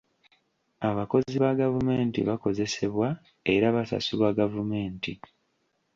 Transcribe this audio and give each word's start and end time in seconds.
Abakozi 0.89 1.35
ba 1.43 1.51
gavumenti 1.61 2.19
bakozesebwa 2.29 3.07
era 3.53 3.67
basasulwa 3.75 4.29
gavumenti. 4.39 5.11